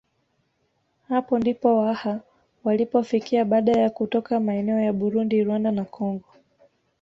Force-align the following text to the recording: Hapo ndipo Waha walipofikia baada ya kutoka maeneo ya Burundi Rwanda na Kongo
Hapo 1.09 1.39
ndipo 1.39 1.77
Waha 1.77 2.19
walipofikia 2.63 3.45
baada 3.45 3.71
ya 3.71 3.89
kutoka 3.89 4.39
maeneo 4.39 4.79
ya 4.79 4.93
Burundi 4.93 5.43
Rwanda 5.43 5.71
na 5.71 5.85
Kongo 5.85 6.29